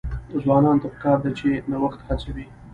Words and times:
ځوانانو 0.41 0.81
ته 0.83 0.87
پکار 0.93 1.17
ده 1.23 1.31
چې، 1.37 1.49
نوښت 1.69 1.99
هڅوي. 2.09 2.45